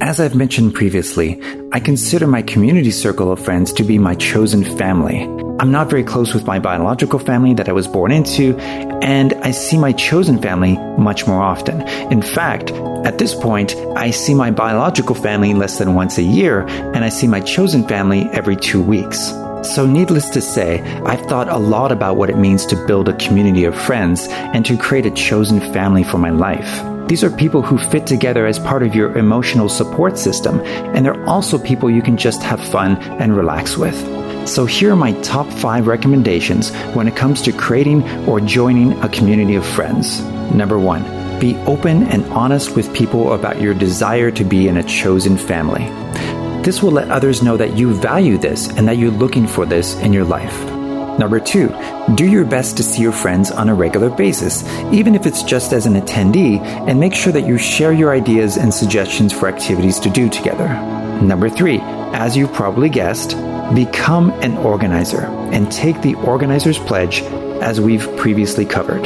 [0.00, 1.40] As I've mentioned previously,
[1.72, 5.22] I consider my community circle of friends to be my chosen family.
[5.60, 9.52] I'm not very close with my biological family that I was born into, and I
[9.52, 11.82] see my chosen family much more often.
[12.10, 12.72] In fact,
[13.04, 17.08] at this point, I see my biological family less than once a year, and I
[17.08, 19.28] see my chosen family every two weeks.
[19.62, 23.16] So, needless to say, I've thought a lot about what it means to build a
[23.18, 26.91] community of friends and to create a chosen family for my life.
[27.12, 30.60] These are people who fit together as part of your emotional support system,
[30.94, 33.94] and they're also people you can just have fun and relax with.
[34.48, 39.10] So, here are my top five recommendations when it comes to creating or joining a
[39.10, 40.22] community of friends.
[40.54, 41.02] Number one,
[41.38, 45.84] be open and honest with people about your desire to be in a chosen family.
[46.62, 49.96] This will let others know that you value this and that you're looking for this
[49.96, 50.81] in your life.
[51.18, 51.68] Number two,
[52.14, 55.72] do your best to see your friends on a regular basis, even if it's just
[55.72, 60.00] as an attendee, and make sure that you share your ideas and suggestions for activities
[60.00, 60.68] to do together.
[61.22, 61.80] Number three,
[62.14, 63.36] as you've probably guessed,
[63.74, 67.22] become an organizer and take the organizer's pledge
[67.62, 69.02] as we've previously covered.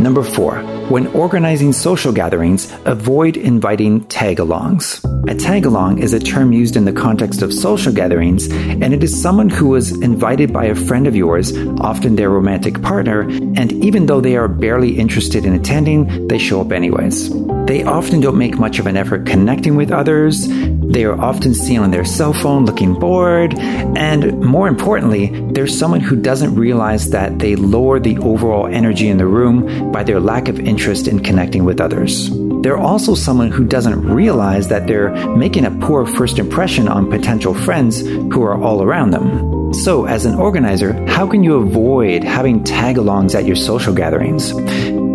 [0.00, 0.56] Number four,
[0.88, 5.00] when organizing social gatherings, avoid inviting tag alongs.
[5.28, 9.04] A tag along is a term used in the context of social gatherings, and it
[9.04, 13.72] is someone who was invited by a friend of yours, often their romantic partner, and
[13.84, 17.30] even though they are barely interested in attending, they show up anyways.
[17.66, 20.48] They often don't make much of an effort connecting with others.
[20.48, 23.56] They are often seen on their cell phone looking bored.
[23.58, 29.18] And more importantly, there's someone who doesn't realize that they lower the overall energy in
[29.18, 32.30] the room by their lack of interest in connecting with others.
[32.62, 37.54] They're also someone who doesn't realize that they're making a poor first impression on potential
[37.54, 39.74] friends who are all around them.
[39.74, 44.52] So, as an organizer, how can you avoid having tag alongs at your social gatherings?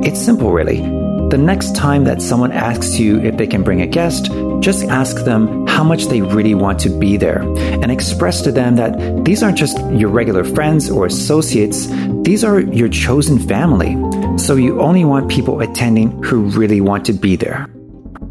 [0.06, 0.81] It's simple, really.
[1.30, 4.31] The next time that someone asks you if they can bring a guest,
[4.62, 8.75] just ask them how much they really want to be there and express to them
[8.78, 11.88] that these aren't just your regular friends or associates,
[12.23, 13.96] these are your chosen family.
[14.38, 17.68] So you only want people attending who really want to be there.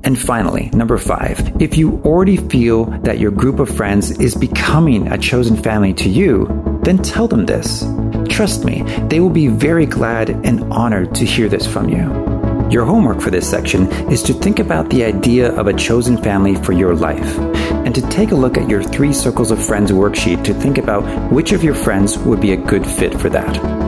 [0.05, 5.09] And finally, number five, if you already feel that your group of friends is becoming
[5.09, 6.47] a chosen family to you,
[6.85, 7.85] then tell them this.
[8.29, 12.37] Trust me, they will be very glad and honored to hear this from you.
[12.71, 16.55] Your homework for this section is to think about the idea of a chosen family
[16.55, 20.45] for your life and to take a look at your three circles of friends worksheet
[20.45, 21.03] to think about
[21.33, 23.86] which of your friends would be a good fit for that.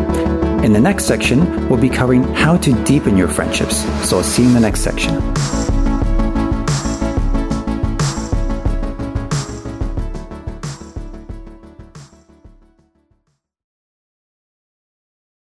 [0.65, 3.77] In the next section, we'll be covering how to deepen your friendships.
[4.09, 5.15] So see you in the next section.